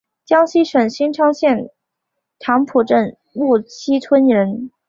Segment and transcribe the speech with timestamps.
[0.25, 1.69] 江西省新昌县
[2.39, 4.71] 棠浦镇沐溪村人。